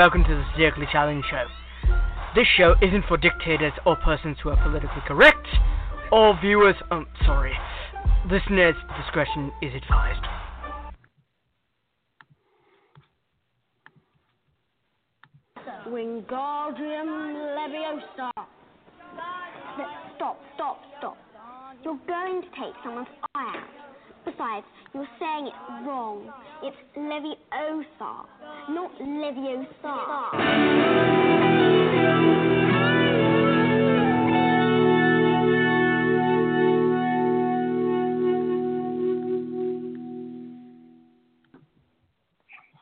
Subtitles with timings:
[0.00, 1.44] Welcome to the Satirically Challenged Show.
[2.34, 5.46] This show isn't for dictators or persons who are politically correct,
[6.10, 7.52] or viewers, um, sorry,
[8.30, 10.24] listeners' discretion is advised.
[15.86, 17.10] Wingardium
[17.58, 18.30] Leviosa.
[20.16, 21.18] Stop, stop, stop.
[21.84, 23.89] You're going to take someone's eye out.
[24.24, 25.54] Besides, you're saying it
[25.86, 26.30] wrong.
[26.62, 28.26] It's Leviosa,
[28.68, 29.70] not Leviosa.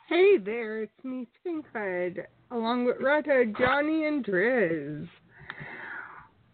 [0.08, 5.08] Hey there, it's me, Pinkhood, along with Retta, Johnnie, and Drizz.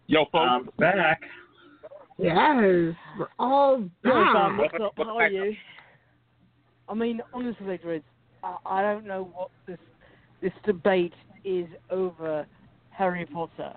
[0.06, 0.48] Yo, folks.
[0.50, 1.22] I'm back.
[2.19, 4.57] Yes, we're all back.
[4.57, 4.93] what's up?
[4.97, 5.57] How are you?
[6.89, 8.03] I mean, honestly, Drizz,
[8.43, 9.79] I, I don't know what this
[10.43, 12.47] this debate is over
[12.91, 13.73] Harry Potter.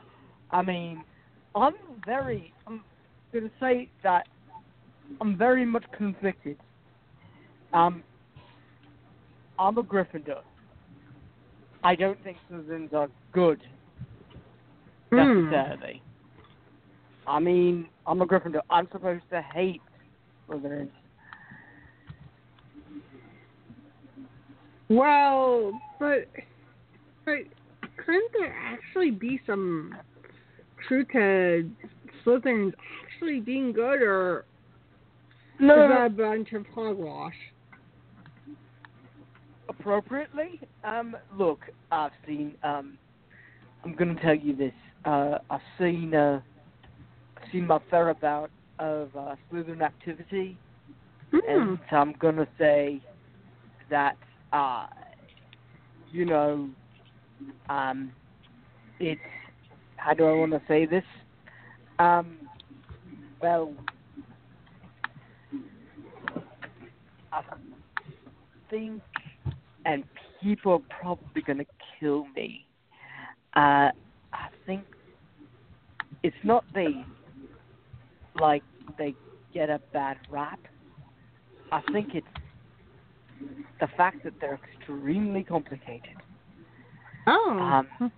[0.51, 1.03] I mean,
[1.55, 1.73] I'm
[2.05, 2.83] very, I'm
[3.33, 4.27] gonna say that
[5.21, 6.57] I'm very much conflicted.
[7.73, 8.03] Um,
[9.57, 10.41] I'm a Gryffindor.
[11.83, 13.61] I don't think Slytherins are good
[15.11, 15.49] Hmm.
[15.49, 16.01] necessarily.
[17.27, 18.61] I mean, I'm a Gryffindor.
[18.69, 19.81] I'm supposed to hate
[20.49, 20.89] Slytherins.
[24.89, 26.27] Well, but
[27.25, 27.39] but
[28.05, 29.93] couldn't there actually be some
[30.87, 31.69] truth to
[32.25, 32.73] Slytherins
[33.05, 34.45] actually being good, or
[35.59, 37.33] is that a bunch of hogwash?
[39.87, 40.59] appropriately.
[40.83, 41.59] Um, look,
[41.91, 42.55] I've seen.
[42.63, 42.97] Um,
[43.83, 44.73] I'm going to tell you this.
[45.05, 46.13] Uh, I've seen.
[46.13, 46.41] Uh,
[47.51, 49.35] Seen my fair amount of uh,
[49.81, 50.57] activity,
[51.31, 51.39] Hmm.
[51.49, 53.01] and I'm going to say
[53.89, 54.17] that.
[54.53, 54.87] Uh,
[56.11, 56.69] you know,
[57.69, 58.11] um,
[58.99, 59.19] it's.
[59.97, 61.03] How do I want to say this?
[61.99, 62.37] Um,
[63.41, 63.73] well,
[67.33, 67.41] I
[68.69, 69.01] think
[69.87, 70.03] and
[70.43, 71.65] people are probably going to
[71.99, 72.65] kill me.
[73.55, 73.89] Uh,
[74.33, 74.83] I think
[76.23, 77.05] it's not they
[78.39, 78.63] like
[78.97, 79.15] they
[79.53, 80.59] get a bad rap.
[81.71, 82.25] I think it's
[83.79, 86.15] the fact that they're extremely complicated.
[87.27, 87.83] Oh.
[87.99, 88.11] Um,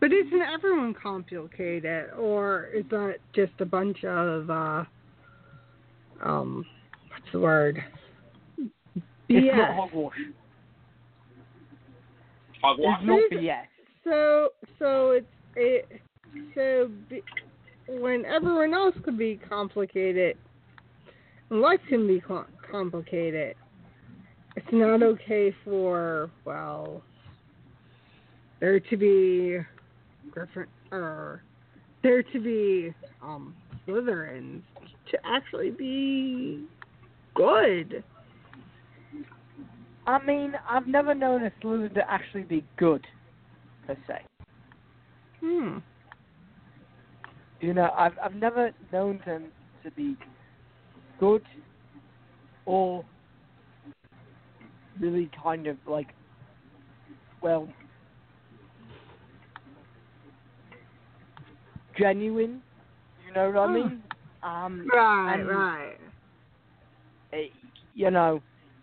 [0.00, 4.84] But isn't everyone complicated, or is that just a bunch of uh,
[6.24, 6.64] um,
[7.08, 7.82] what's the word?
[8.56, 9.76] It's not BS.
[9.76, 10.14] hogwash.
[12.62, 12.98] Hogwash.
[13.00, 13.64] It's not Is- BS.
[14.04, 15.26] So, so it's
[15.56, 16.00] it.
[16.54, 17.22] So be,
[17.88, 20.36] when everyone else could be complicated,
[21.50, 22.22] and life can be
[22.70, 23.56] complicated.
[24.56, 27.02] It's not okay for well
[28.60, 29.58] there to be
[30.30, 31.42] Griffin or
[32.02, 33.54] there to be um
[33.86, 34.62] Slytherins
[35.10, 36.64] to actually be
[37.34, 38.02] good.
[40.06, 43.06] I mean, I've never known a Slytherin to actually be good,
[43.86, 44.20] per se.
[45.40, 45.78] Hmm.
[47.60, 49.52] You know, I've I've never known them
[49.82, 50.16] to be
[51.18, 51.42] good
[52.66, 53.04] or
[55.00, 56.08] really kind of like
[57.42, 57.68] well
[61.98, 62.62] genuine.
[63.26, 63.74] You know what I Hmm.
[63.74, 64.02] mean?
[64.42, 65.98] Um, Right, right.
[67.32, 67.48] eh,
[67.94, 68.42] you know,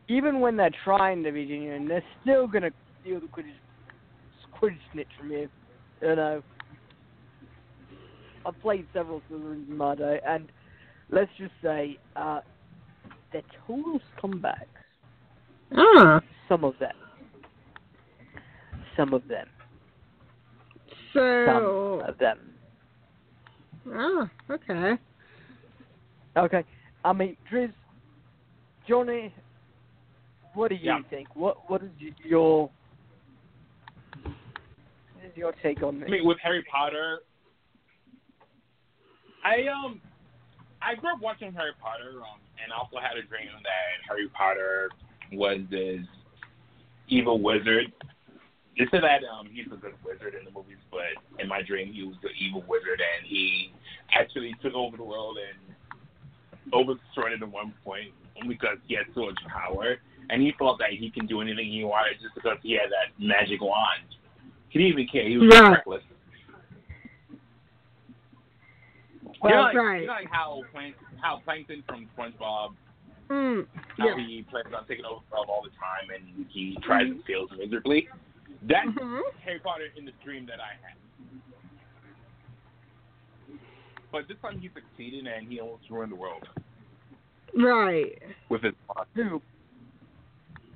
[0.09, 3.59] even when they're trying to be genuine, they're still gonna steal the Quidditch,
[4.61, 5.49] Quidditch snitch from you.
[6.01, 6.43] You know.
[8.45, 10.51] I've played several Slytherins in my day, and
[11.09, 12.41] let's just say uh,
[13.33, 14.55] they're total scumbags.
[15.75, 16.21] Ah.
[16.47, 16.93] Some of them.
[18.95, 19.47] Some of them.
[21.13, 22.39] So Some of them.
[23.87, 24.93] Oh, okay.
[26.37, 26.63] Okay.
[27.03, 27.73] I mean, Drizz,
[28.87, 29.33] Johnnie,
[30.53, 30.99] what do you Yeah.
[31.09, 31.35] think?
[31.35, 31.91] What What is
[32.23, 32.69] your
[34.23, 36.07] what is your take on this?
[36.07, 37.19] I mean, with Harry Potter,
[39.45, 40.01] I um,
[40.81, 44.89] I grew up watching Harry Potter, um, and also had a dream that Harry Potter
[45.31, 46.01] was this
[47.07, 47.93] evil wizard.
[48.77, 51.93] They said that um, he's a good wizard in the movies, but in my dream,
[51.93, 53.71] he was the evil wizard, and he
[54.13, 58.09] actually took over the world and overthrew it at one point
[58.49, 59.95] because he had so much power,
[60.29, 63.13] and he felt that he can do anything he wanted just because he had that
[63.23, 64.03] magic wand.
[64.69, 65.29] He didn't even care.
[65.29, 65.71] He was Right.
[65.71, 66.03] reckless.
[69.45, 70.01] Well, you know, like, right.
[70.01, 72.73] you know, like how Plank, how Plankton from SpongeBob
[73.29, 73.65] Mm,
[73.97, 74.17] how yeah.
[74.17, 77.49] he plans on taking over the world all the time and he tries and fails
[77.57, 78.07] miserably.
[78.61, 79.21] That's Mhm.
[79.43, 80.97] Harry Potter in the dream that I had.
[84.11, 86.47] But this time he succeeded and he almost ruined the world
[87.55, 88.21] Right.
[88.49, 89.07] with his plot.
[89.15, 89.41] Who?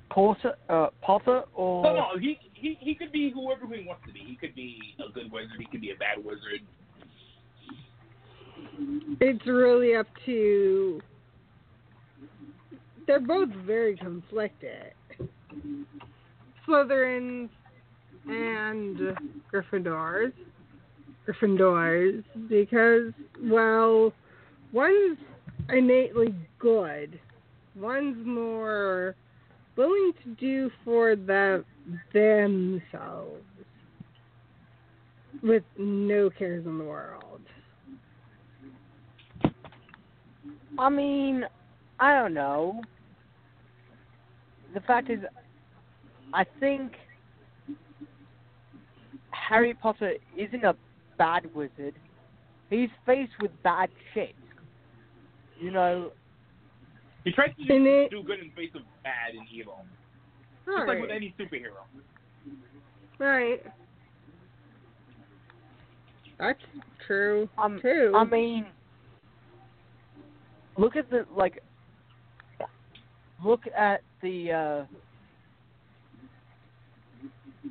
[0.08, 4.12] Potter, uh, Potter or No, no, he, he he could be whoever he wants to
[4.12, 4.20] be.
[4.20, 5.60] He could be a good wizard.
[5.60, 6.66] He could be a bad wizard.
[9.20, 11.00] It's really up to.
[13.06, 14.92] They're both very conflicted.
[16.66, 17.48] Slytherins
[18.28, 19.16] and
[19.52, 20.32] Gryffindors.
[21.26, 23.12] Gryffindors, because,
[23.42, 24.12] well,
[24.72, 25.18] one's
[25.68, 27.18] innately good.
[27.76, 29.14] One's more
[29.76, 31.64] willing to do for the
[32.12, 33.42] themselves
[35.42, 37.29] with no cares in the world.
[40.80, 41.44] I mean,
[41.98, 42.80] I don't know.
[44.72, 45.18] The fact is,
[46.32, 46.92] I think
[49.30, 50.74] Harry Potter isn't a
[51.18, 51.94] bad wizard.
[52.70, 54.34] He's faced with bad shit.
[55.60, 56.12] You know,
[57.24, 59.84] He tries to do, do good in the face of bad and evil,
[60.64, 61.84] just like with any superhero.
[63.18, 63.62] Right.
[66.38, 66.58] That's
[67.06, 68.14] true um, too.
[68.16, 68.64] I mean,
[70.76, 71.62] look at the like.
[73.44, 74.52] Look at the.
[74.52, 74.84] Uh,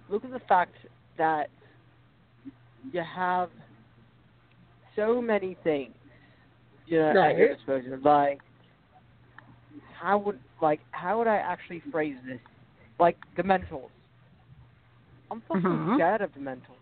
[0.09, 0.75] look at the fact
[1.17, 1.49] that
[2.91, 3.49] you have
[4.95, 5.93] so many things,
[6.87, 7.97] you know, at your disposal.
[8.03, 8.39] Like,
[9.99, 12.39] how would like how would I actually phrase this?
[12.99, 13.89] Like the Dementors.
[15.31, 15.95] I'm fucking Mhm.
[15.95, 16.77] scared of the Dementors.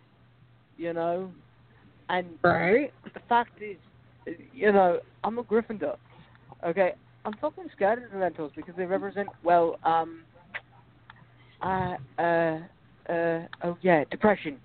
[0.78, 1.34] You know,
[2.10, 2.94] and right.
[3.04, 3.78] the fact is,
[4.54, 5.98] you know, I'm a Gryffindor.
[6.66, 6.94] Okay,
[7.26, 10.24] I'm fucking scared of the Dementors because they represent well, um,
[11.62, 12.60] uh, uh,
[13.10, 14.58] uh, oh yeah, depression.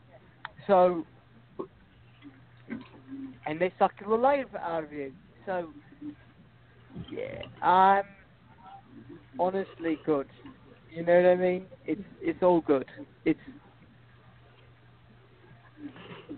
[0.67, 1.05] So,
[3.47, 5.13] and they suck the life out of you.
[5.45, 5.73] So,
[7.11, 8.05] yeah, I'm
[9.39, 10.29] honestly good.
[10.91, 11.67] You know what I mean?
[11.85, 12.87] It's it's all good.
[13.25, 13.41] It's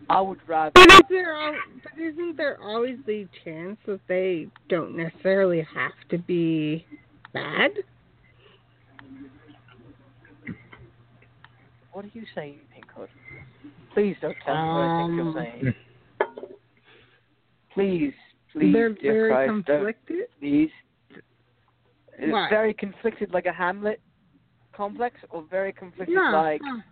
[0.09, 0.73] I would rather.
[0.75, 5.93] But is there al- but isn't there always the chance that they don't necessarily have
[6.11, 6.87] to be
[7.33, 7.71] bad?
[11.93, 13.09] What are you saying, Pinkhood?
[13.95, 15.75] Please don't tell me what I think Um, you're saying.
[17.73, 18.15] Please,
[18.53, 20.29] please, They're dear very Christ, don't- conflicted.
[20.41, 20.71] please.
[22.19, 22.51] It's What?
[22.51, 24.01] very conflicted like a Hamlet
[24.73, 26.31] complex, or very conflicted No.
[26.31, 26.83] like no.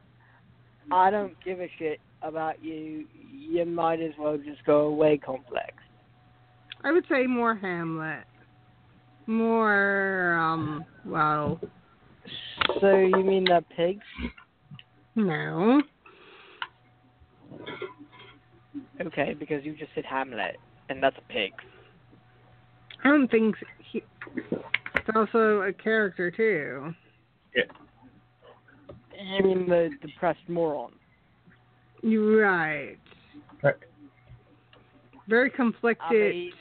[0.90, 3.06] I don't give a shit about you.
[3.32, 5.74] You might as well just go away complex.
[6.84, 8.24] I would say more Hamlet.
[9.26, 11.60] More um well
[12.80, 14.04] So you mean the pigs?
[15.14, 15.82] no.
[19.00, 20.56] Okay, because you just said Hamlet,
[20.88, 21.52] and that's a pig.
[23.04, 23.56] I don't think
[23.90, 24.02] he
[24.94, 26.94] it's also a character too.
[27.54, 27.64] Yeah.
[29.38, 30.92] You mean the depressed moron?
[32.02, 32.98] You're right.
[33.62, 33.74] Right.
[35.28, 36.34] Very I conflicted.
[36.34, 36.52] mean,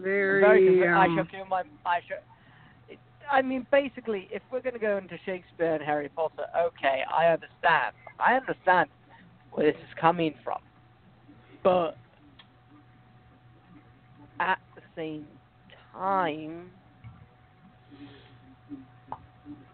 [0.00, 1.62] very, very confli- I um, shall do my.
[1.86, 2.18] I shall.
[2.88, 2.98] it-
[3.30, 7.26] I mean, basically, if we're going to go into Shakespeare and Harry Potter, okay, I
[7.26, 7.94] understand.
[8.18, 8.88] I understand
[9.52, 10.58] where this is coming from,
[11.62, 11.96] but
[14.40, 15.26] at the same
[15.92, 16.70] time,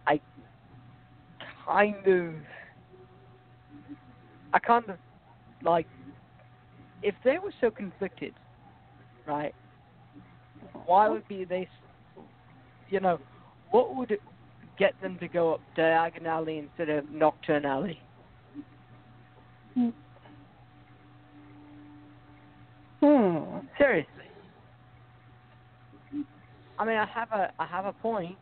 [0.06, 0.20] I
[1.66, 2.34] kind of,
[4.54, 4.96] I kind of
[5.62, 5.86] like
[7.02, 8.32] if they were so conflicted,
[9.26, 9.54] right?
[10.86, 11.68] Why would be they,
[12.88, 13.18] you know,
[13.72, 14.16] what would
[14.78, 17.98] get them to go up diagonally instead of nocturnally?
[19.74, 19.88] Hmm.
[23.76, 24.08] Seriously.
[26.78, 28.36] I mean, I have a, I have a point.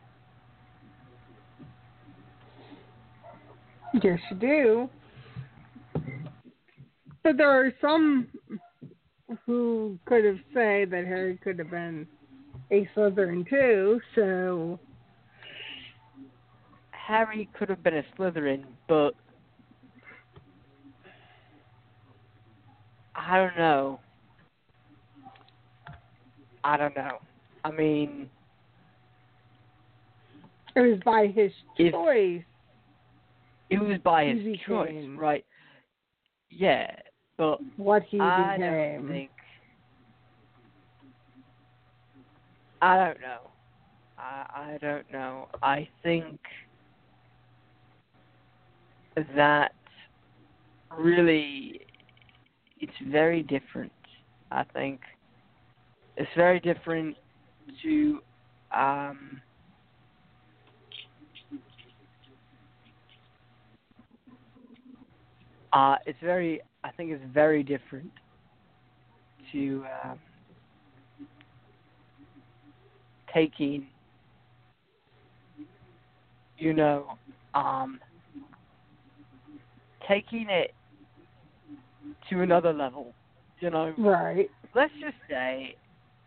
[4.01, 4.89] Yes, you do.
[7.23, 8.27] But there are some
[9.45, 12.05] who could have said that Harry could have been
[12.71, 14.01] a Slytherin too.
[14.15, 14.79] So
[16.91, 19.15] Harry could have been a Slytherin, but
[23.15, 23.99] I don't know.
[26.63, 27.19] I don't know.
[27.63, 28.29] I mean,
[30.75, 32.41] it was by his choice.
[33.69, 35.45] it was by his choice, right?
[36.49, 36.87] Yeah,
[37.43, 39.01] but What he I became.
[39.01, 39.29] don't think.
[42.81, 43.49] I don't know.
[44.17, 45.47] I, I don't know.
[45.61, 46.39] I think
[49.35, 49.71] that
[50.97, 51.81] really
[52.79, 53.91] it's very different.
[54.51, 54.99] I think
[56.17, 57.15] it's very different
[57.83, 58.19] to
[58.75, 59.41] um,
[65.73, 68.11] uh, it's very I think it's very different
[69.51, 70.19] to um,
[73.33, 73.85] taking
[76.57, 77.17] you know
[77.53, 77.99] um,
[80.07, 80.71] taking it
[82.29, 83.13] to another level
[83.59, 84.49] you know Right.
[84.75, 85.75] let's just say,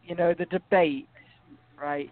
[0.02, 1.08] you know, the debate,
[1.80, 2.10] right?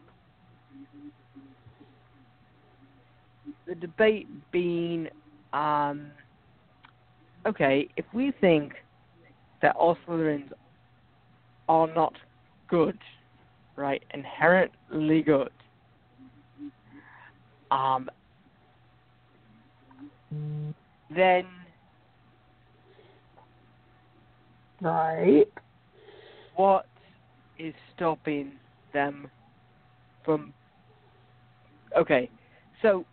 [3.66, 5.08] The debate being,
[5.52, 6.10] um,
[7.46, 8.72] okay, if we think
[9.62, 10.50] that all Slytherins
[11.68, 12.14] are not
[12.68, 12.98] good,
[13.76, 15.50] right, inherently good,
[17.70, 18.08] um,
[21.14, 21.44] then
[24.80, 25.46] Right.
[26.56, 26.86] what
[27.58, 28.52] is stopping
[28.92, 29.30] them
[30.24, 30.52] from
[31.96, 32.28] okay
[32.82, 33.04] so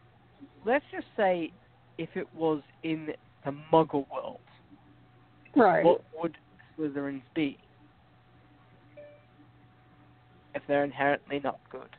[0.66, 1.52] let's just say
[1.98, 3.14] if it was in
[3.46, 4.40] the muggle world
[5.56, 5.84] Right.
[5.84, 6.38] what would
[6.78, 7.58] slytherins be
[10.56, 11.90] if they're inherently not good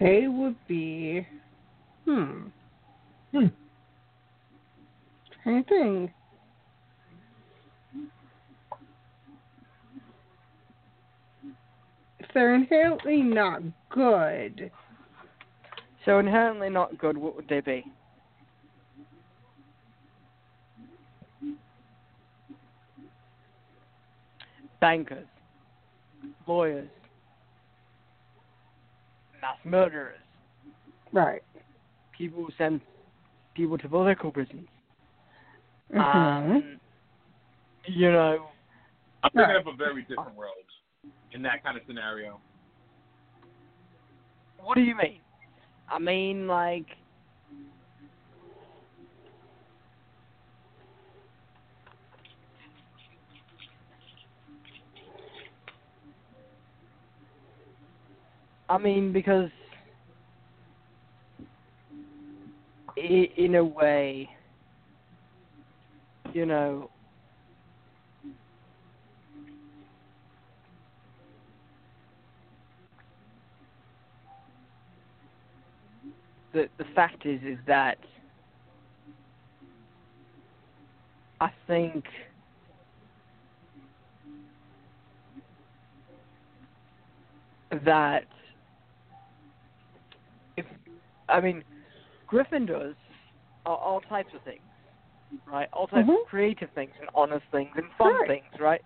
[0.00, 1.26] They would be.
[2.04, 2.48] Hmm.
[3.32, 3.46] Hmm.
[5.42, 6.10] Trying to think.
[12.34, 14.70] They're inherently not good,
[16.04, 17.84] so inherently not good what would they be
[24.80, 25.26] bankers
[26.46, 26.88] lawyers
[29.42, 30.20] mass murderers
[31.12, 31.42] right?
[32.16, 32.80] people who send
[33.54, 34.68] people to political prisons.
[35.92, 36.14] Mhm.
[36.14, 36.80] Um,
[37.86, 38.50] you know,
[39.22, 39.56] I'm thinking Right.
[39.56, 40.64] of a very different world
[41.32, 42.40] in that kind of scenario.
[44.68, 45.20] what do you mean?
[45.88, 46.86] I mean, like,
[58.68, 59.48] I mean, because
[62.96, 64.28] in a way,
[66.34, 66.90] you know,
[76.58, 77.98] the the fact is is that
[81.40, 82.04] I think
[87.84, 88.24] that
[90.56, 90.66] if
[91.28, 91.62] I mean
[92.30, 92.96] Gryffindors
[93.64, 94.60] are all types of things,
[95.46, 95.68] right?
[95.72, 96.22] All types Mhm.
[96.22, 98.28] of creative things and honest things and fun Right.
[98.28, 98.82] things, right?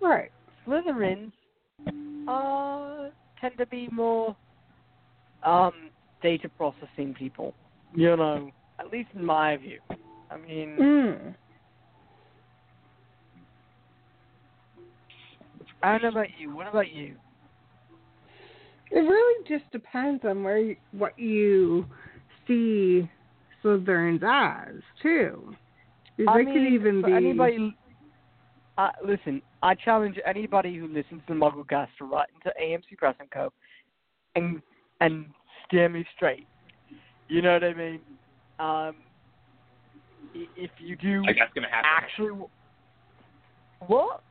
[0.00, 0.32] right.
[0.66, 1.32] Slytherins
[2.26, 4.36] uh, tend to be more
[5.44, 5.90] um,
[6.24, 7.54] data processing people.
[7.94, 8.50] You know,
[8.80, 9.78] at least in my view.
[10.30, 11.34] I mean, Mm.
[15.82, 16.54] I don't know about you.
[16.56, 17.14] What about you?
[18.90, 21.84] It really just depends on where you, what you
[22.46, 23.08] see
[23.62, 25.54] Slytherins eyes too.
[26.26, 27.12] I they mean, could even for be.
[27.12, 27.76] anybody.
[28.78, 33.30] Uh, listen, I challenge anybody who listens to MuggleCast to write into AMC Press and
[33.30, 33.52] Co.
[34.36, 34.62] and
[35.00, 35.26] and
[35.66, 36.46] steer me straight.
[37.28, 38.00] You know what I mean?
[38.58, 38.94] Um,
[40.56, 41.90] if you do Like that's gonna happen.
[41.96, 42.46] actually,
[43.86, 44.22] what?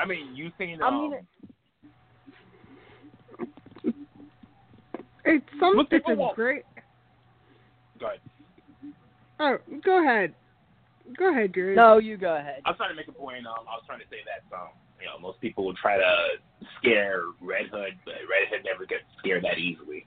[0.00, 0.80] I mean, you seen?
[0.82, 1.26] I Um, mean,
[5.24, 5.74] It's some.
[5.76, 6.62] Look, It's a won't- great.
[7.98, 8.20] go ahead.
[9.40, 10.34] Oh, go ahead.
[11.16, 11.74] Go ahead, Drew.
[11.74, 12.62] no, you go ahead.
[12.64, 13.46] I was trying to make a point.
[13.46, 14.68] Um, I was trying to say that um,
[15.00, 16.16] you know, most people will try to
[16.78, 20.06] scare Red Hood, but Red Hood never gets scared that easily.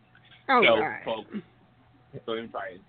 [0.49, 1.05] Oh, so, right.
[1.05, 1.29] folks,
[2.25, 2.81] so him try it.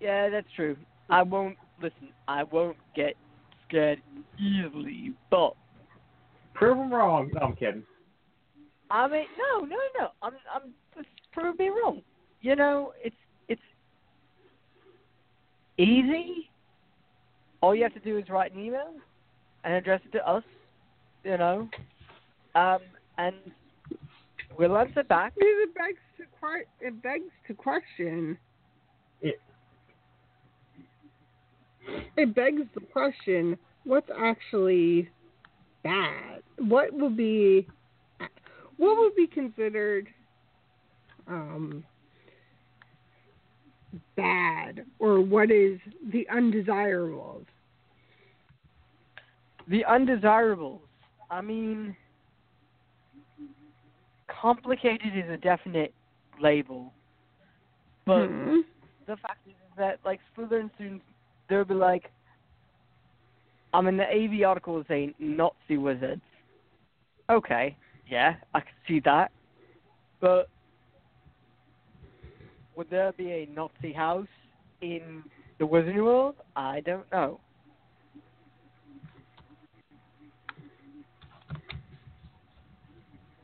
[0.00, 0.76] Yeah, that's true.
[1.10, 2.08] I won't listen.
[2.26, 3.14] I won't get
[3.68, 4.00] scared
[4.38, 5.54] easily, but
[6.54, 7.30] Prove them wrong.
[7.34, 7.82] No, I'm kidding.
[8.90, 10.08] I mean, no, no, no.
[10.22, 12.02] I'm, I'm just prove me wrong.
[12.40, 13.21] You know, it's it's
[15.82, 16.50] easy.
[17.60, 18.94] All you have to do is write an email
[19.64, 20.44] and address it to us.
[21.24, 21.68] You know,
[22.56, 22.78] um,
[23.18, 23.34] and
[24.58, 25.32] we'll answer back.
[25.36, 28.36] It begs to que- it begs to question.
[32.16, 35.08] it begs the question: What's actually
[35.84, 36.42] bad?
[36.58, 37.68] What would be
[38.76, 40.08] what would be considered
[41.28, 41.84] um,
[44.16, 45.78] bad, or what is
[46.12, 47.44] the undesirables?
[49.68, 50.82] The undesirables.
[51.30, 51.96] I mean,
[54.40, 55.94] complicated is a definite
[56.40, 56.92] label,
[58.06, 58.60] but Hmm.
[59.06, 61.04] the fact is that like Slytherin students,
[61.48, 62.10] they'll be like,
[63.72, 66.22] I mean, the AV article is saying Nazi wizards.
[67.30, 67.76] Okay,
[68.06, 69.30] yeah, I can see that,
[70.20, 70.48] but
[72.76, 74.26] would there be a Nazi house
[74.80, 75.22] in
[75.58, 76.36] the Wizarding World?
[76.56, 77.40] I don't know.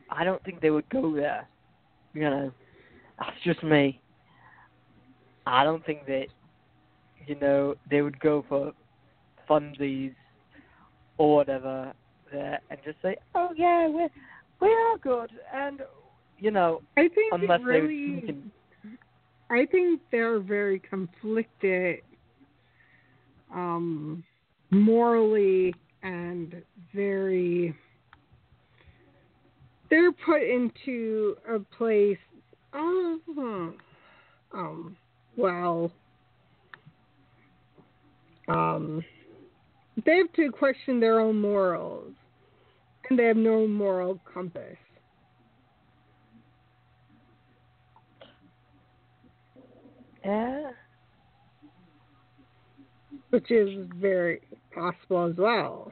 [0.09, 1.47] I don't think they would go there.
[2.13, 2.51] You know,
[3.19, 4.01] that's just me.
[5.45, 6.27] I don't think that,
[7.27, 8.73] you know, they would go for
[9.49, 10.13] funsies
[11.17, 11.93] or whatever
[12.31, 14.09] there and just say, oh yeah, we're
[14.61, 15.81] we are good, and
[16.37, 18.15] you know, I think unless they really.
[18.15, 18.51] would can,
[19.49, 22.01] I think they're very conflicted,
[23.53, 24.23] um,
[24.69, 26.61] morally and
[26.93, 27.75] very.
[29.89, 32.17] They're put into a place.
[32.73, 33.19] Oh,
[34.53, 34.95] um,
[35.35, 35.91] well,
[38.47, 39.03] um,
[40.05, 42.13] they have to question their own morals,
[43.09, 44.77] and they have no moral compass.
[50.23, 50.71] Yeah,
[53.29, 54.41] which is very
[54.73, 55.91] possible as well.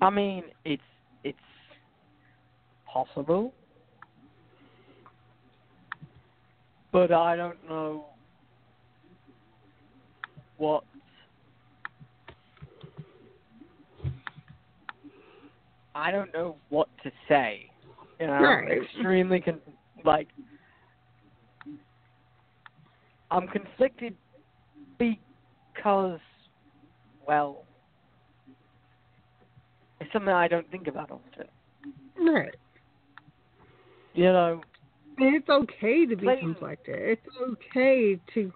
[0.00, 0.82] I mean, it's
[1.24, 1.38] it's
[2.92, 3.52] possible,
[6.92, 8.06] but I don't know
[10.58, 10.84] what.
[15.94, 17.70] I don't know what to say.
[18.20, 18.82] You know, I'm Right.
[18.82, 19.60] extremely con-
[20.04, 20.28] like
[23.30, 24.16] I'm conflicted
[24.98, 26.20] because,
[27.26, 27.66] well,
[30.00, 31.48] it's something I don't think about often.
[32.16, 32.54] Right.
[34.14, 34.62] You know,
[35.18, 36.96] it's okay to be conflicted.
[36.98, 38.52] It's okay to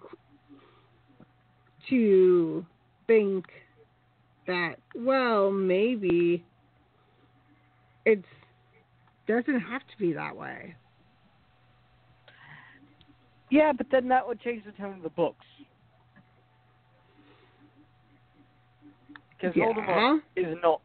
[1.89, 2.65] to
[3.07, 3.45] think
[4.47, 6.43] that well maybe
[8.05, 8.25] it's
[9.39, 10.75] doesn't have to be that way.
[13.49, 15.45] yeah, but then that would change the tone of the books.
[19.37, 19.65] Because Yeah.
[19.65, 20.81] Voldemort is not,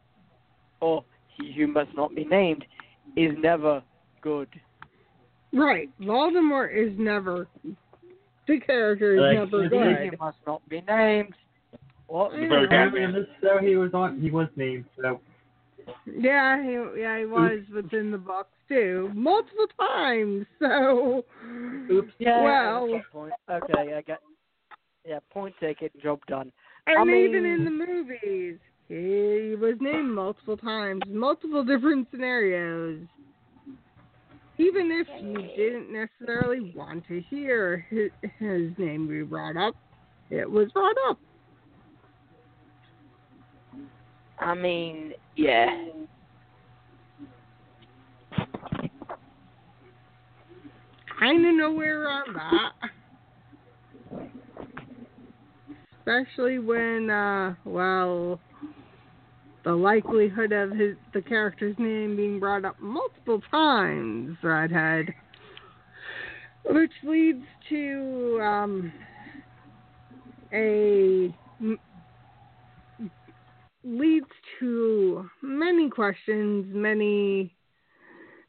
[0.81, 1.03] or
[1.35, 2.65] he who must not be named,
[3.15, 3.81] is never
[4.21, 4.49] good.
[5.53, 5.89] Right.
[5.99, 7.47] Voldemort is never
[8.47, 9.63] the character is Like, never
[9.99, 11.35] he- He must not be named.
[12.07, 12.33] What?
[12.33, 15.19] I Very in this show he was on he was named, so
[16.05, 20.45] Yeah, he yeah he was within the box too, multiple times.
[20.59, 21.23] So,
[21.91, 22.11] Oops.
[22.19, 22.43] Yeah.
[22.43, 23.33] well, that's point.
[23.49, 24.19] Okay, I got.
[25.05, 25.89] Yeah, point taken.
[26.01, 26.51] Job done.
[26.87, 32.99] and I even in the movies, he was named multiple times, multiple different scenarios.
[34.57, 39.75] Even if you didn't necessarily want to hear his, his name be brought up,
[40.29, 41.19] it was brought up.
[44.39, 45.67] I mean, yeah.
[51.19, 52.73] I of know where I'm at.
[55.99, 58.39] Especially when, uh, well,
[59.65, 65.13] the likelihood of his the character's name being brought up multiple times, Redhood,
[66.63, 68.93] which leads to um,
[73.87, 74.27] leads
[74.59, 77.55] to many questions, many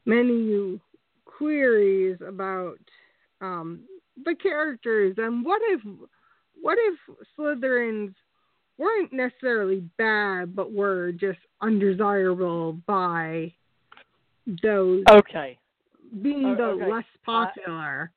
[0.05, 0.81] many
[1.27, 2.79] queries about
[3.41, 3.81] um,
[4.25, 5.81] the characters and what if
[6.61, 6.99] what if
[7.39, 8.15] Slytherins
[8.79, 13.53] weren't necessarily bad but were just undesirable by
[14.63, 15.59] those Okay.
[16.23, 16.91] being Oh, the okay.
[16.91, 18.11] less popular.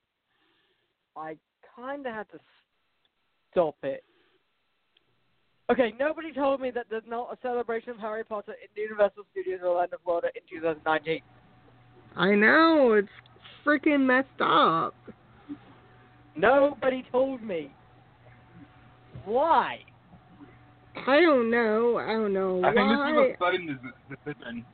[1.15, 1.35] I
[1.75, 2.39] kind of had to
[3.51, 4.03] stop it.
[5.71, 9.61] Okay, nobody told me that there's not a celebration of Harry Potter in Universal Studios
[9.63, 11.21] Orlando, Florida in 2019.
[12.17, 13.07] I know it's
[13.65, 14.93] freaking messed up.
[16.35, 17.73] Nobody told me.
[19.23, 19.79] Why?
[21.07, 21.97] I don't know.
[21.97, 23.23] I don't know I think this why.
[23.23, 24.65] is a sudden des- decision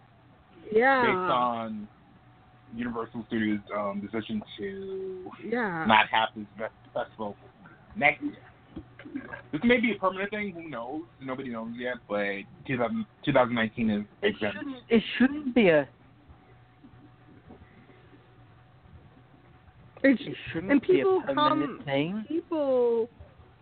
[0.71, 1.87] based on
[2.75, 5.85] Universal Studios' um, decision to Yeah.
[5.87, 7.35] not have this fe- festival
[7.95, 8.33] next year.
[9.51, 10.51] This may be a permanent thing.
[10.53, 11.01] Who knows?
[11.21, 11.95] Nobody knows yet.
[12.07, 14.57] But 2000, 2019 is It exempt.
[14.57, 14.75] shouldn't.
[14.89, 15.87] It shouldn't be a.
[20.03, 22.25] It's, It shouldn't and be a people permanent come- thing.
[22.27, 23.09] people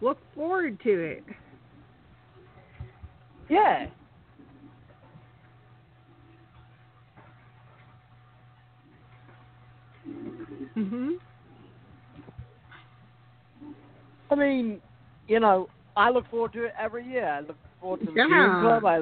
[0.02, 1.24] look forward to it.
[3.50, 3.88] Yeah.
[10.76, 11.20] Mhm.
[14.30, 14.82] I mean,
[15.28, 17.28] you know, I look forward to it every year.
[17.28, 18.28] I look forward to the Yeah.
[18.28, 18.86] June Club.
[18.86, 19.00] I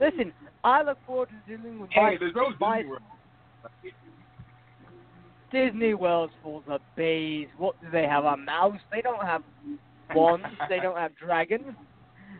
[0.00, 0.32] listen.
[0.64, 3.02] I look forward to dealing with my, there's no my Disney World.
[5.50, 7.48] Disney World's full of bees.
[7.58, 8.24] What do they have?
[8.24, 8.78] A mouse?
[8.90, 9.42] They don't have
[10.14, 10.46] wands.
[10.68, 11.74] they don't have dragons.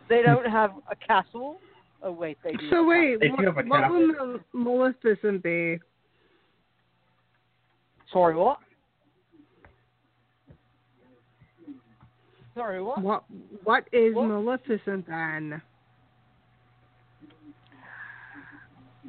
[0.08, 1.58] They don't have a castle.
[2.02, 2.70] Oh wait, they do.
[2.70, 4.38] So have wait, what, have a what castle.
[4.52, 5.78] will Maleficent be?
[8.12, 8.58] Sorry, what?
[12.54, 13.00] Sorry, what?
[13.00, 13.24] What
[13.64, 14.26] what is What?
[14.26, 15.62] Maleficent then?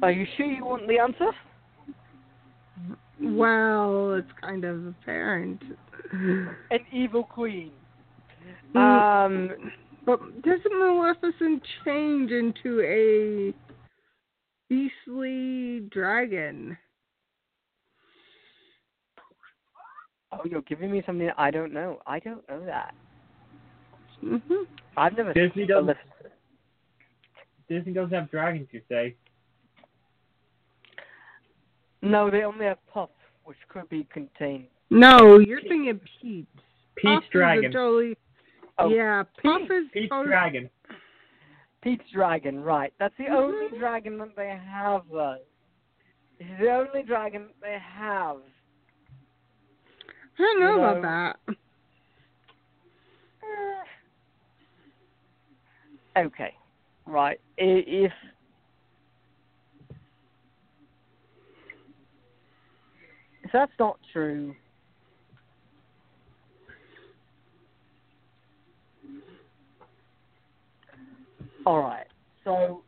[0.02, 1.30] Are you sure you want the answer?
[3.20, 5.62] Well, it's kind of apparent.
[6.12, 7.70] An evil queen.
[8.74, 9.72] Mm, Um,
[10.04, 13.54] but doesn't Maleficent change into a
[14.68, 16.76] beastly dragon?
[20.32, 22.00] oh, you're giving me something I don't know.
[22.06, 22.94] I don't know that.
[24.24, 24.36] Hmm
[24.96, 26.32] I've never Disney doesn't- Maleficent.
[27.68, 29.16] Disney doesn't have dragons, you say?
[32.02, 33.10] No, they only have Puff,
[33.44, 34.66] which could be contained.
[34.90, 36.46] No, you're thinking of Peach.
[36.96, 37.72] Peach Puff is dragon.
[37.72, 38.16] totally.
[38.78, 40.70] Oh, yeah, Puff is Peach totally- dragon.
[41.82, 42.94] Pete's Dragon, right.
[42.98, 43.78] That's the only Mhm.
[43.78, 45.36] dragon that they have, though.
[46.38, 48.38] This is the only dragon that they have.
[50.38, 51.38] I don't know you about know- that.
[56.16, 56.54] Okay,
[57.06, 57.40] right.
[57.56, 58.12] If
[63.42, 64.54] if that's not true,
[71.66, 72.06] all right.
[72.44, 72.82] So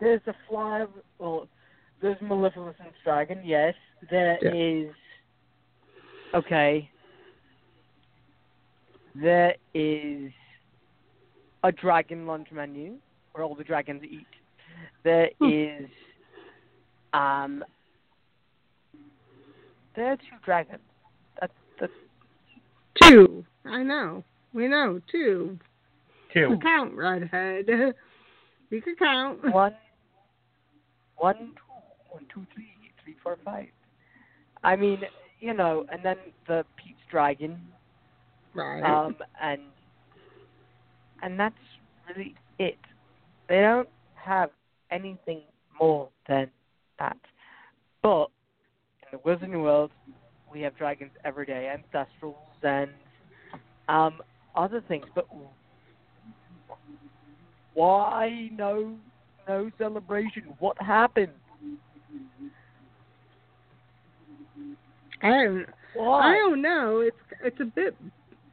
[0.00, 0.86] there's a fly.
[1.18, 1.48] Well,
[2.02, 3.40] there's Maleficent's dragon.
[3.44, 3.74] Yes,
[4.10, 4.88] there is.
[6.32, 6.38] Yeah.
[6.38, 6.90] Okay.
[9.14, 10.32] There is
[11.66, 12.94] a dragon lunch menu
[13.32, 14.26] where all the dragons eat.
[15.04, 15.84] There Hmm.
[17.12, 17.64] um
[19.94, 20.82] there are two dragons.
[21.40, 21.92] That's that's
[23.02, 23.44] Two.
[23.64, 24.24] I know.
[24.52, 25.00] We know.
[25.10, 25.58] Two.
[26.32, 26.58] Two.
[26.62, 27.94] Count, Redhood.
[28.70, 29.42] You can count.
[29.52, 29.74] one
[31.16, 31.72] one two
[32.10, 33.68] one two three three four five.
[34.62, 35.00] I mean,
[35.40, 37.60] you know, and then the Pete's dragon,
[38.54, 38.82] Right.
[38.82, 39.60] um, and
[41.22, 41.54] and that's
[42.08, 42.78] really it.
[43.48, 44.50] They don't have
[44.90, 45.42] anything
[45.80, 46.50] more than
[46.98, 47.16] that.
[48.02, 48.26] But
[49.02, 49.90] in the Wizarding World,
[50.52, 52.90] we have dragons every day, ancestrals and
[53.88, 54.20] um,
[54.54, 55.06] other things.
[55.14, 55.26] But
[57.74, 58.96] why no
[59.48, 60.44] no celebration?
[60.58, 61.32] What happened?
[65.22, 65.66] I don't.
[65.94, 66.30] Why?
[66.30, 67.00] I don't know.
[67.00, 67.94] It's it's a bit.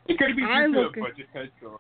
[0.08, 1.80] It could be I due to look- a budget cut or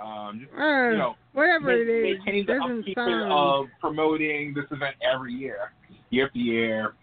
[0.00, 3.32] um, just Uh, you know, whatever it is, maintaining the doesn't upkeep sound.
[3.32, 5.72] of promoting this event every year,
[6.10, 6.94] year after year,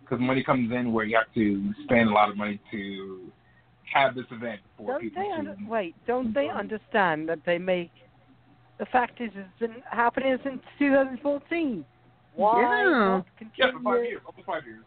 [0.00, 3.30] because money comes in where you have to spend a lot of money to
[3.92, 5.34] have this event for Don't people they to.
[5.34, 5.94] under- wait?
[6.06, 7.90] Don't they understand that they make?
[8.78, 11.84] The fact is, it's been happening since 2014.
[12.34, 12.88] Why Yeah.
[12.88, 13.72] not yeah, continue?
[13.78, 14.08] for five it?
[14.08, 14.84] years, almost five years.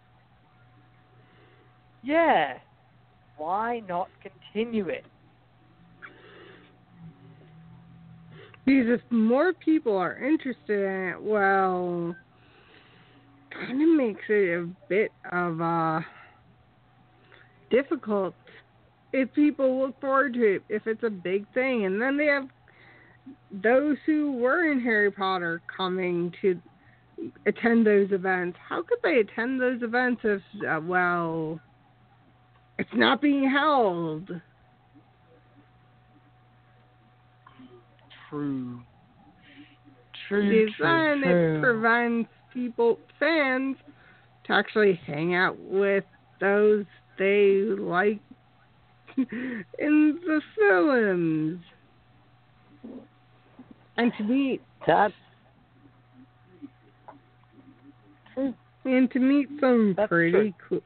[2.04, 2.58] Yeah.
[3.38, 5.06] Why not continue it?
[8.65, 12.15] Because if more people are interested in it, well,
[13.51, 16.01] kind of makes it a bit of uh
[17.69, 18.34] difficult
[19.13, 22.47] if people look forward to it, if it's a big thing, and then they have
[23.63, 26.60] those who were in Harry Potter coming to
[27.45, 28.58] attend those events.
[28.67, 31.60] How could they attend those events if, uh, well,
[32.78, 34.30] it's not being held?
[38.36, 38.82] True.
[40.28, 40.65] True.
[40.65, 41.58] Because true, true.
[41.58, 43.78] it prevents people, fans,
[44.45, 46.04] to actually hang out with
[46.41, 46.86] those
[47.17, 48.19] they like
[49.17, 51.62] in the films.
[53.98, 55.13] And to meet That's
[58.34, 58.54] true.
[58.84, 60.82] and to meet some That's pretty cool,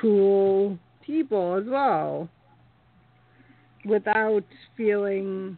[0.00, 2.28] cool people as well,
[3.84, 4.42] without
[4.76, 5.56] feeling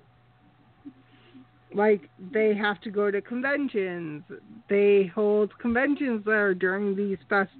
[1.77, 4.25] like they have to go to conventions.
[4.69, 7.51] They hold conventions there during these fest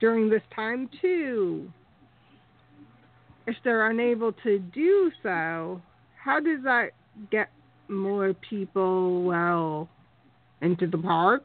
[0.00, 1.70] during this time too.
[3.46, 5.80] If they're unable to do so,
[6.22, 6.90] how does that
[7.30, 7.48] get
[7.88, 9.88] more people well
[10.60, 11.44] into the park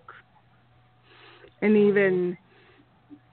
[1.62, 2.38] and even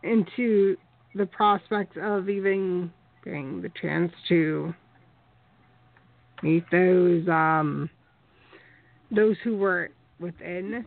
[0.03, 0.77] into
[1.15, 2.93] the prospect of even
[3.25, 4.75] getting the chance to
[6.43, 7.89] meet those um
[9.11, 9.91] those who were
[10.21, 10.85] within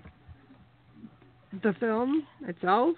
[1.64, 2.96] the film itself.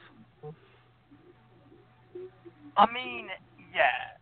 [2.78, 3.28] I mean,
[3.74, 4.18] yeah.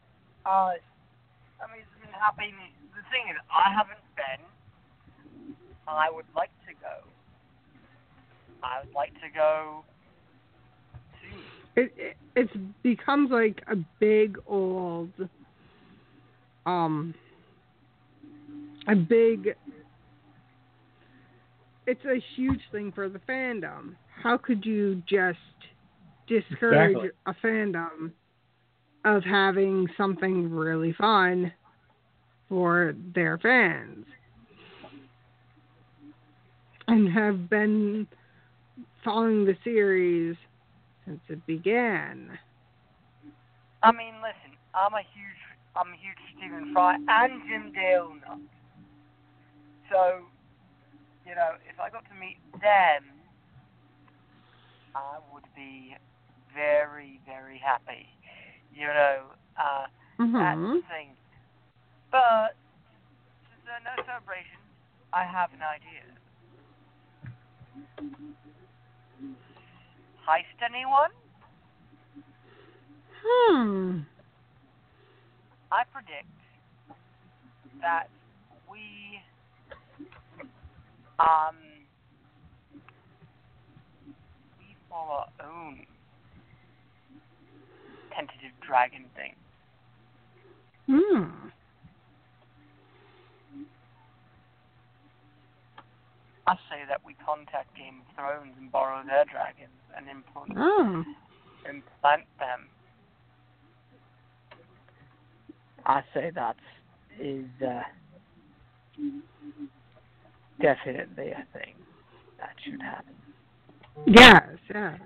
[0.45, 2.53] Uh, I mean, it's been happening.
[2.95, 4.45] The thing is, I haven't been.
[5.88, 7.07] I would like to go.
[8.62, 9.83] I would like to go.
[11.75, 15.12] To It, it it's becomes like a big old
[16.65, 17.13] um
[18.88, 19.55] a big
[21.89, 23.95] it's a huge thing for the fandom.
[24.21, 25.39] How could you just
[26.28, 27.10] discourage Exactly.
[27.25, 28.12] a fandom
[29.06, 31.52] of having something really fun
[32.47, 34.06] for their fans?
[36.88, 38.08] And have been
[39.04, 40.36] following the series
[41.06, 42.38] since it began.
[43.82, 44.58] I mean, listen.
[44.75, 45.41] I'm a huge,
[45.75, 48.39] I'm a huge Stephen Fry and Jim Dale nut.
[49.89, 50.25] So,
[51.30, 53.06] you know, if I got to meet them,
[54.96, 55.94] I would be
[56.56, 58.10] very, very happy.
[58.74, 59.18] You know,
[59.62, 59.86] uh,
[60.20, 60.74] Mm-hmm.
[60.74, 61.15] the thing.
[62.12, 62.58] But
[63.48, 64.68] since there are no celebrations,
[65.13, 66.04] I have an idea.
[70.28, 71.13] Heist anyone?
[73.24, 74.00] Hmm.
[75.72, 76.28] I predict
[77.82, 78.10] that
[78.70, 79.09] we
[81.19, 81.55] um
[84.60, 85.86] we form our own
[88.15, 89.36] tentative dragon thing.
[90.88, 91.49] Hmm.
[96.47, 101.03] I say that we contact Game of Thrones and borrow their dragons and implant Oh.
[101.69, 102.67] implant them.
[105.86, 106.55] I say that
[107.19, 107.82] is uh,
[110.62, 111.76] definitely a thing
[112.39, 113.13] that should happen.
[114.08, 114.43] Yes,
[114.74, 115.00] yes.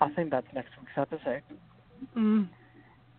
[0.00, 1.42] I think that's next week's episode.
[2.16, 2.48] Mm.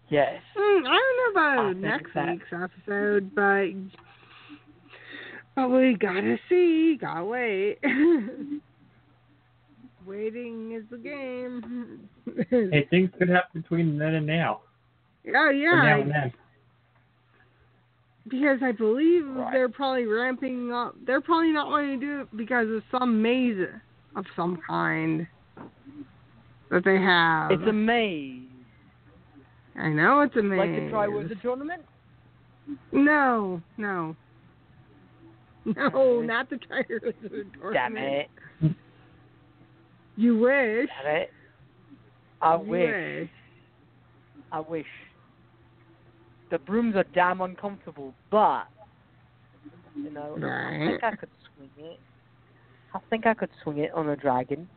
[0.09, 0.41] Yes.
[0.57, 3.67] Mm, I don't know about think next week's episode, but
[5.55, 6.97] but we gotta see.
[6.99, 7.77] Gotta wait.
[10.05, 12.09] Waiting is the game.
[12.49, 14.61] Hey, things could happen between then and now.
[15.27, 16.33] oh Or yeah, now and then.
[18.27, 19.51] Because I believe Right.
[19.53, 20.95] they're probably ramping up.
[21.05, 23.67] They're probably not wanting to do it because of some maze
[24.15, 25.27] of some kind
[26.69, 27.51] that they have.
[27.51, 28.43] It's a maze.
[29.75, 30.59] I know it's a maze.
[30.59, 31.83] Like the Triwizard Tournament?
[32.91, 34.15] No, no.
[35.63, 37.13] No, not the Triwizard
[37.59, 37.73] Tournament.
[37.73, 38.27] Damn it.
[40.17, 40.89] You wish.
[41.03, 41.29] Damn it.
[42.41, 43.29] I You wish.
[44.51, 44.85] I wish.
[46.51, 48.65] The brooms are damn uncomfortable, but
[49.95, 51.99] you know, I think I could swing it.
[52.93, 54.67] I think I could swing it on a dragon.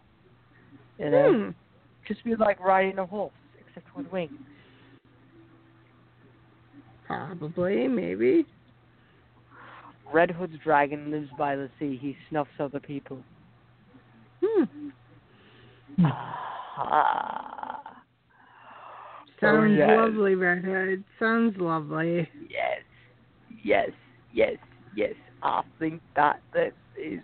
[0.98, 1.50] You know, Hmm.
[2.06, 4.30] just be like riding a horse, except with wings.
[7.08, 8.46] Probably, maybe.
[10.12, 11.96] Red Hood's dragon lives by the sea.
[11.96, 13.18] He snuffs other people.
[14.40, 14.90] Hmm.
[16.76, 17.53] Ah.
[19.40, 19.88] Sounds oh, yes.
[19.98, 21.04] lovely, Red Hood.
[21.18, 22.28] Sounds lovely.
[22.48, 22.80] Yes,
[23.64, 23.90] yes,
[24.32, 24.56] yes,
[24.96, 25.14] yes.
[25.42, 27.20] I think that that is.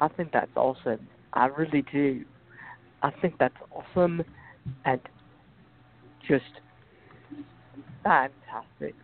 [0.00, 1.06] I think that's awesome.
[1.34, 2.24] I really do.
[3.02, 4.24] I think that's awesome,
[4.84, 5.00] and
[6.26, 6.44] just
[8.02, 8.94] fantastic.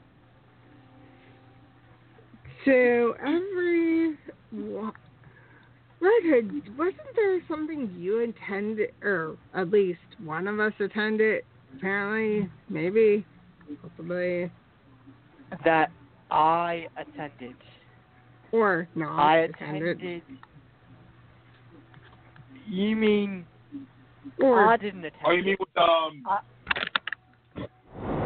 [2.65, 4.17] So every
[4.53, 4.93] wa-
[6.01, 11.43] Red Hood, wasn't there something you attended, or at least one of us attended?
[11.77, 13.25] Apparently, maybe,
[13.83, 14.51] possibly,
[15.65, 15.91] That
[16.31, 17.57] I attended.
[18.53, 20.23] or not I attended, attended.
[22.69, 23.47] You mean
[24.41, 25.23] or I didn't attend?
[25.25, 26.41] Oh, you mean with um I-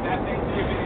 [0.03, 0.77] that Thanksgiving?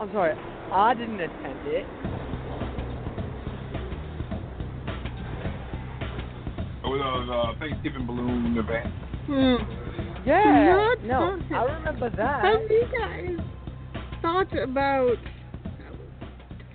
[0.00, 0.34] I'm sorry,
[0.72, 1.86] I didn't attend it,
[6.96, 8.86] Oh, the, the Thanksgiving balloon event.
[9.26, 9.56] Hmm.
[10.26, 10.94] Yeah.
[11.00, 11.56] Not no.
[11.56, 12.44] I remember that.
[12.44, 13.36] Have you guys
[14.22, 15.16] thought about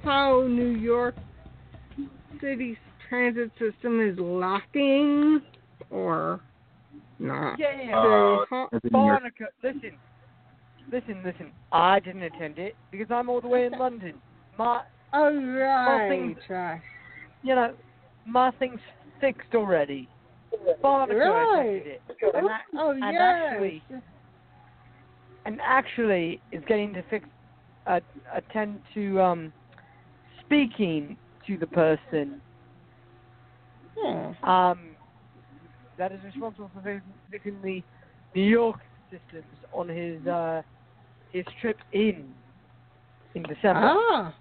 [0.04, 1.16] how New York
[2.42, 2.78] City's
[3.08, 5.42] transit system is lacking
[5.90, 6.42] or
[7.20, 7.58] not?
[7.60, 7.98] Yeah, yeah.
[8.00, 9.98] Uh, So how- as in New York- Barniker, listen,
[10.92, 11.52] listen, listen.
[11.72, 14.14] I didn't attend it because I'm all the way in London.
[14.58, 14.82] My,
[15.14, 16.82] oh right, things- right.
[17.44, 17.74] you know,
[18.26, 18.82] my thing's
[19.20, 20.10] fixed already.
[20.84, 22.02] Barniker Right.
[22.34, 23.14] and, I, Oh and yes.
[23.18, 23.84] actually,
[25.46, 27.28] and actually is getting to fix,
[27.88, 28.00] uh,
[28.34, 29.54] attend to um,
[30.42, 32.42] speaking to the person
[33.98, 34.50] Hmm.
[34.50, 34.80] um,
[35.98, 37.84] that is responsible for fixing the
[38.34, 38.80] New York
[39.10, 40.62] systems on his uh,
[41.32, 42.34] his trip in
[43.36, 43.94] in December.
[43.94, 44.34] Ah.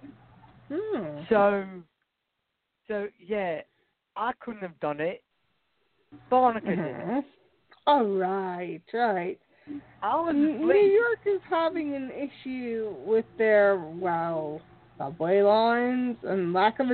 [0.72, 1.22] Hmm.
[1.28, 1.64] So,
[2.86, 3.60] so yeah,
[4.18, 5.22] I couldn't have done it.
[6.30, 6.76] Barniker did.
[6.76, 7.24] Mhm.
[7.86, 9.38] Oh right, right.
[10.02, 10.74] I was New.
[10.74, 14.60] York is having an issue with their well
[14.96, 16.88] subway lines and lack of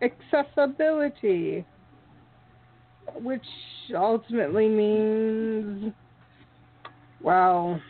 [0.00, 1.64] accessibility,
[3.16, 3.46] which
[3.94, 5.92] ultimately means
[7.20, 7.80] well.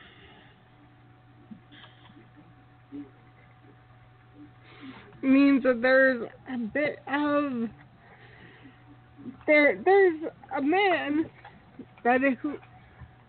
[5.23, 7.69] Means that there's a bit of
[9.47, 9.81] there.
[9.85, 10.21] There's
[10.57, 11.27] a man
[12.05, 12.55] that is who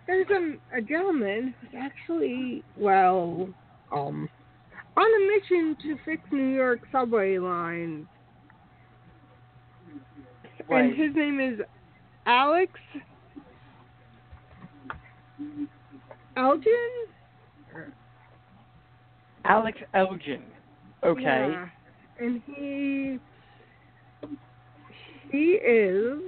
[0.07, 3.49] there's a, a gentleman who's actually, well,
[3.91, 4.29] um,
[4.95, 8.05] on a mission to fix New York subway lines.
[10.69, 11.59] And his name is
[12.25, 12.73] Alex
[16.35, 17.07] Elegudin?
[19.45, 20.41] Alex Elegudin.
[21.03, 21.21] Okay.
[21.23, 21.69] Yeah.
[22.19, 23.19] And he
[25.31, 26.19] he is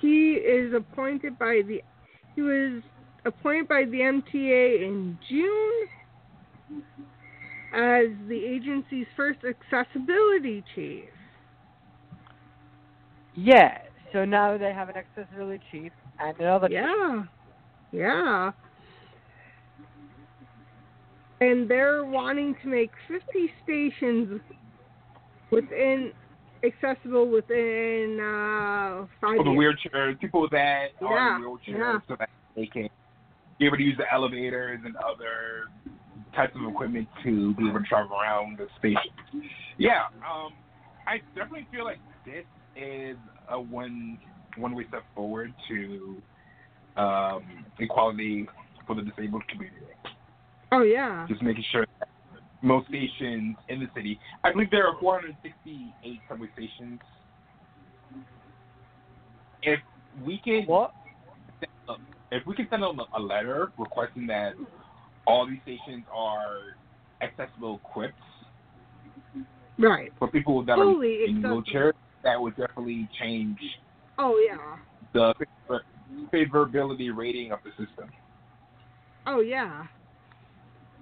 [0.00, 1.82] he is appointed by the
[2.34, 2.82] he was
[3.24, 5.88] appointed by the MTA in June
[7.74, 11.04] as the agency's first accessibility chief.
[13.34, 13.78] Yeah.
[14.12, 16.68] So now they have an accessibility chief and another.
[16.68, 16.76] chief.
[16.76, 17.22] Yeah.
[17.92, 18.52] Yeah.
[21.40, 24.40] And they're wanting to make 50 stations
[25.50, 26.12] within
[26.66, 29.76] accessible within uh, five For the years.
[29.94, 31.98] wheelchairs, people that are in Yeah, wheelchairs yeah.
[32.08, 32.88] so that they can
[33.58, 35.70] be able to use the elevators and other
[36.34, 39.12] types of equipment to be able to travel around the station.
[39.78, 40.52] Yeah, um,
[41.06, 42.44] I definitely feel like this
[42.76, 43.16] is
[43.48, 44.18] a one
[44.58, 46.16] one way step forward to
[46.96, 47.42] um,
[47.78, 48.46] equality
[48.86, 49.80] for the disabled community.
[50.72, 51.26] Oh yeah.
[51.28, 52.08] Just making sure that
[52.62, 57.00] most stations in the city, I believe there are 468 subway stations.
[59.62, 59.80] If
[60.24, 60.92] we can What?
[62.32, 64.54] if we can send them a letter requesting that
[65.26, 66.76] all these stations are
[67.22, 68.14] accessible equipped
[69.78, 70.12] Right.
[70.18, 71.92] for people that Fully are in wheelchairs,
[72.22, 73.58] that would definitely change
[74.18, 74.78] Oh yeah.
[75.12, 75.34] the
[75.68, 75.84] favor-
[76.32, 78.10] favorability rating of the system.
[79.26, 79.86] Oh yeah.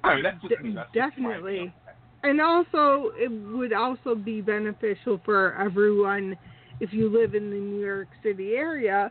[0.04, 0.74] I mean, that's just De- me.
[0.74, 1.72] That's definitely.
[2.22, 6.36] And also, it would also be beneficial for everyone
[6.80, 9.10] if you live in the New York City area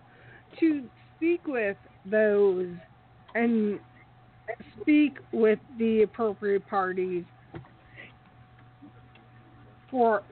[0.59, 0.83] to
[1.15, 2.67] speak with those
[3.35, 3.79] and
[4.81, 7.23] speak with the appropriate parties
[9.89, 10.23] for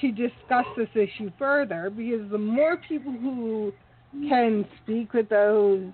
[0.00, 3.72] to discuss this issue further because the more people who
[4.28, 5.84] can speak with those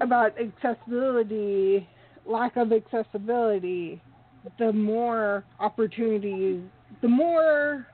[0.00, 1.88] about accessibility
[2.28, 4.00] lack of accessibility,
[4.58, 6.62] the more opportunities,
[7.02, 7.86] the more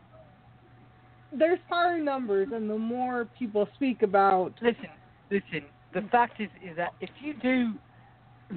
[1.37, 4.53] there's higher numbers, and the more people speak about.
[4.63, 4.89] Listen,
[5.31, 5.65] listen.
[5.93, 7.73] The fact is, is that if you do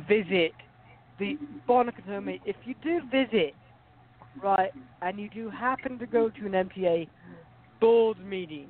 [0.07, 0.51] visit
[1.19, 1.37] the
[1.67, 3.55] Barniker told if you do visit,
[4.43, 4.71] right,
[5.01, 7.07] and you do happen to go to an MTA
[7.81, 8.67] board meeting,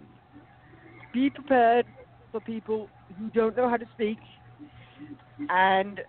[1.13, 1.85] be prepared
[2.31, 2.87] for people
[3.19, 4.17] who don't know how to speak
[5.49, 6.01] and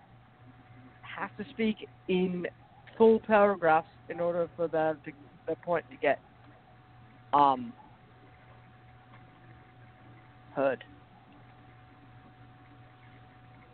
[1.01, 2.47] have to speak in
[2.97, 5.11] full paragraphs in order for their to,
[5.47, 6.19] their point to get
[7.33, 7.73] um
[10.55, 10.83] heard.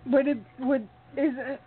[0.08, 0.84] Would it would
[1.18, 1.62] is it?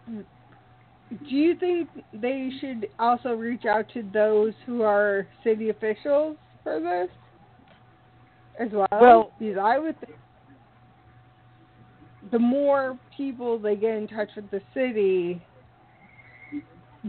[1.11, 6.80] Do you think they should also reach out to those who are city officials for
[6.80, 7.09] this
[8.61, 8.89] as well?
[9.01, 10.18] Well- because I would think
[12.31, 15.43] the more people they get in touch with the city,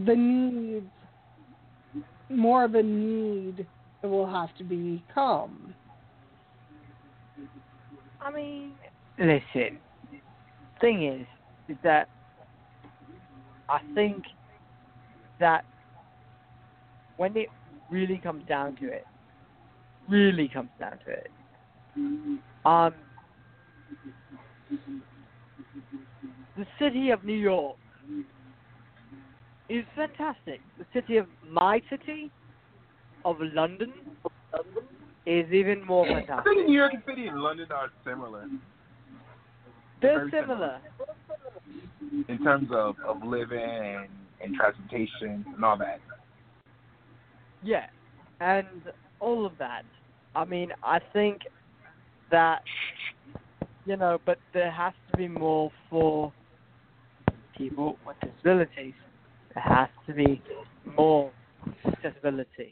[0.05, 0.89] the need,
[2.29, 3.65] more of a need
[4.01, 5.73] it will have to become.
[8.21, 8.73] I mean,
[9.17, 9.79] listen.
[10.79, 11.27] Thing is,
[11.67, 12.07] is that
[13.67, 14.23] I think
[15.39, 15.65] that
[17.17, 17.49] when it
[17.91, 19.05] really comes down to it,
[20.07, 21.31] really comes down to it,
[22.65, 22.93] um,
[26.57, 27.77] the city of New York
[29.69, 30.59] is fantastic.
[30.77, 32.31] The city of my city,
[33.25, 33.93] of London,
[35.25, 36.35] is even more fantastic.
[36.39, 38.45] I think New York City and London are similar
[40.01, 40.79] They're very similar.
[42.27, 44.09] in terms of, of living and,
[44.43, 45.99] and transportation and all that.
[47.63, 47.85] Yeah,
[48.39, 48.67] and
[49.19, 49.83] all of that.
[50.35, 51.41] I mean, I think
[52.31, 52.61] that
[53.89, 56.31] you know, but there has to be more for
[57.57, 58.93] people with disabilities.
[59.55, 60.39] There has to be
[60.95, 61.31] more
[61.87, 62.71] accessibility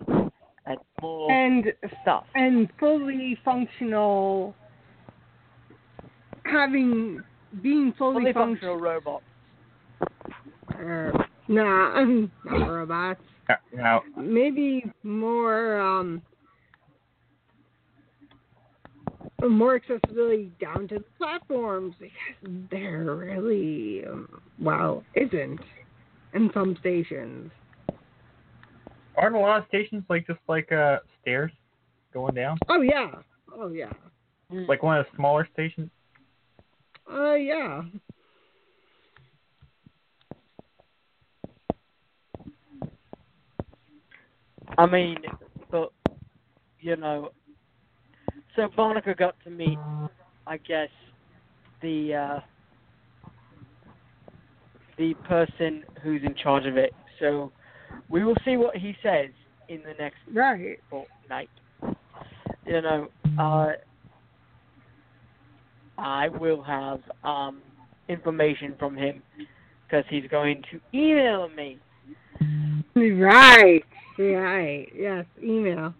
[0.67, 1.65] and more And
[2.03, 2.25] stuff.
[2.35, 4.53] and fully functional
[6.45, 7.19] having
[7.63, 9.23] being fully, Fully functional functional robots.
[10.75, 11.11] uh,
[11.47, 12.03] nah
[12.45, 13.21] not robots
[13.75, 16.21] Now, maybe more um
[19.41, 25.59] more accessibility down to the platforms because there really um, well isn't
[26.33, 27.51] in some stations.
[29.15, 31.51] Aren't a lot of stations like just like uh stairs
[32.13, 32.57] going down?
[32.69, 33.11] oh yeah.
[33.53, 33.93] Oh yeah.
[34.49, 35.89] Like one of the smaller stations?
[37.11, 37.81] uh yeah.
[44.77, 45.17] I mean,
[45.71, 45.91] but
[46.79, 47.31] you know,
[48.57, 49.77] so Barniker got to meet,
[50.47, 50.89] I guess,
[51.81, 52.39] the uh,
[54.97, 56.91] the person who's in charge of it.
[57.19, 57.51] So
[58.09, 59.29] we will see what he says
[59.69, 61.49] in the next right fortnight.
[62.65, 63.07] You know,
[63.39, 63.73] uh,
[65.99, 67.61] I will have um,
[68.09, 69.21] information from him
[69.85, 71.77] because he's going to email me.
[72.95, 73.85] right
[74.17, 75.93] right yes email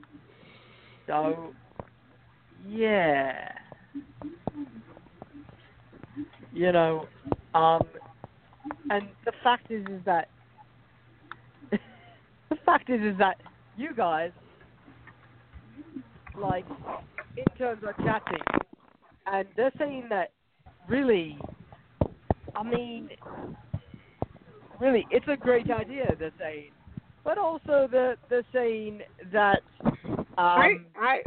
[1.06, 1.54] So,
[2.68, 3.52] yeah.
[6.54, 7.06] You know,
[7.54, 7.84] um,
[8.90, 10.30] and the fact is, is that
[11.72, 13.38] the fact is, is that
[13.78, 14.32] you guys,
[16.36, 16.66] like,
[17.38, 18.44] interns are chatting,
[19.28, 20.32] and they're saying that
[20.90, 21.38] really,
[22.56, 23.10] I mean,
[24.80, 26.16] really, it's a great idea.
[26.18, 26.72] They're saying,
[27.24, 29.02] but also they're they're saying
[29.32, 29.62] that.
[29.84, 29.94] Um,
[30.38, 31.22] I I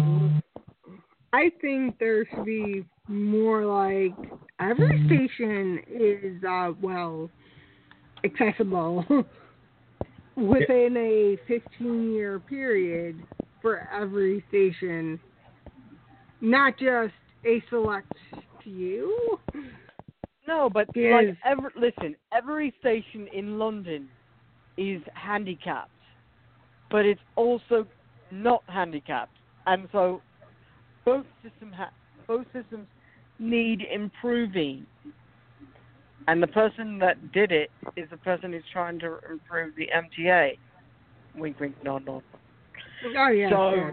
[1.33, 4.12] I think there should be more like
[4.61, 7.31] every station is uh well
[8.24, 9.05] accessible
[10.37, 13.16] within a 15 year period
[13.62, 15.18] for every station.
[16.41, 17.12] Not just
[17.45, 18.07] a select
[18.62, 19.39] few.
[20.47, 21.11] No, but Yes.
[21.12, 24.09] like every listen, every station in London
[24.76, 25.91] is handicapped,
[26.91, 27.87] but it's also
[28.33, 30.22] not handicapped, and so
[31.05, 31.93] both system ha-
[32.27, 32.87] both systems
[33.39, 34.87] need improving.
[36.29, 40.57] And the person that did it is the person who's trying to improve the MTA.
[41.37, 42.23] Wink, wink, nod, nod.
[43.17, 43.91] oh yeah So-.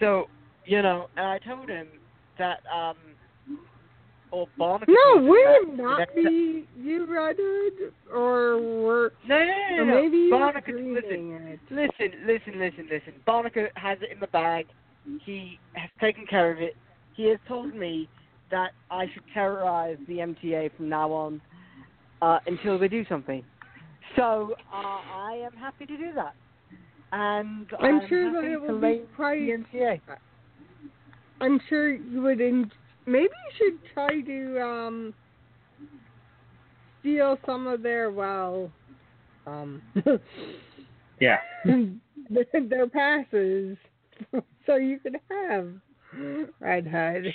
[0.00, 0.26] So
[0.64, 1.86] you know, and I told him
[2.38, 2.96] that um,
[4.88, 7.06] no told him would the not next- be you
[8.12, 9.94] or were No, no, no, no.
[10.02, 13.12] maybe listen, listen, listen, listen, listen.
[13.26, 14.66] Barniker has it in the bag.
[15.24, 16.76] He has taken care of it.
[17.14, 18.08] He has told me
[18.50, 21.40] that I should terrorize the MTA from now on
[22.22, 23.44] uh, until they do something.
[24.16, 26.34] So uh, I am happy to do that.
[27.12, 30.00] And I'm I'm sure that it will be quite the MTA.
[31.40, 32.40] I'm sure you would.
[32.40, 32.70] En-
[33.08, 35.14] maybe you should try to um
[37.00, 38.70] steal some of their well,
[39.46, 39.82] um,
[41.20, 41.38] Yeah.
[42.68, 43.76] their passes,
[44.66, 45.68] so you could have
[46.60, 47.32] Redhood.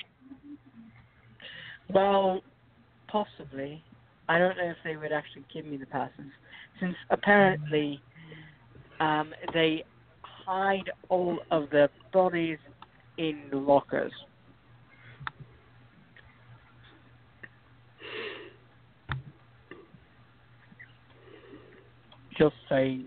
[1.94, 2.42] Well,
[3.08, 3.84] possibly.
[4.30, 6.32] I don't know if they would actually give me the passes,
[6.80, 8.00] since apparently
[9.00, 9.84] um, they
[10.22, 12.58] hide all of their bodies
[13.18, 14.14] in lockers.
[22.38, 23.06] Just saying.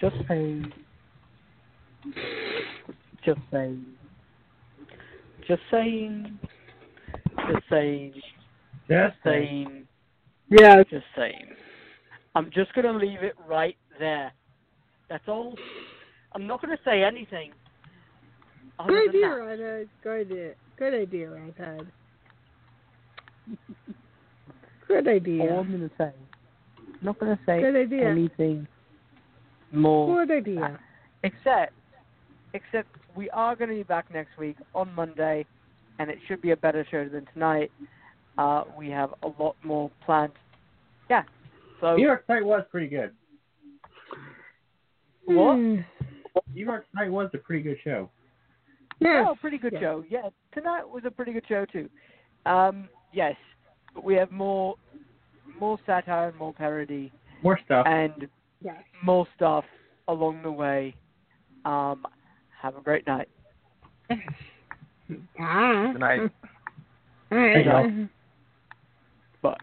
[0.00, 0.72] Just saying.
[3.24, 3.84] Just saying.
[5.46, 6.38] Just saying.
[7.48, 8.14] Just saying.
[8.88, 9.86] Just saying.
[10.50, 10.84] Yes.
[10.90, 11.54] Just saying.
[12.34, 14.32] I'm just going to leave it right there.
[15.08, 15.56] That's all.
[16.32, 17.52] I'm not going to say anything.
[18.78, 19.34] other Good than idea, that.
[19.36, 19.88] Redhood.
[20.02, 20.54] Good idea.
[20.76, 21.92] Good idea, Redhood.
[24.88, 25.42] Good idea.
[25.42, 26.12] All I'm going to say.
[26.78, 28.08] I'm not going to say Good idea.
[28.08, 28.66] anything
[29.72, 30.24] more.
[30.24, 30.78] Good idea.
[31.22, 31.72] Except,
[32.52, 35.46] except we are going to be back next week on Monday,
[35.98, 37.70] and it should be a better show than tonight.
[38.36, 40.32] Uh, we have a lot more planned.
[41.08, 41.22] Yeah.
[41.80, 43.12] So New York Night was pretty good.
[45.26, 45.54] what?
[45.54, 45.76] Hmm.
[46.52, 48.10] New York Night was a pretty good show.
[49.00, 49.24] Yeah.
[49.28, 49.82] Oh, pretty good yes.
[49.82, 50.04] show.
[50.08, 51.88] Yeah, tonight was a pretty good show too.
[52.46, 53.34] Um, yes,
[53.94, 54.74] but we have more,
[55.58, 57.86] more satire and more parody More stuff.
[57.86, 58.28] and
[58.62, 58.82] Yes.
[59.02, 59.64] more stuff
[60.08, 60.94] along the way.
[61.64, 62.06] Um,
[62.60, 63.28] have a great night.
[65.38, 65.90] Ah.
[65.92, 66.20] Good night.
[67.32, 68.08] All right.
[69.42, 69.56] Bye.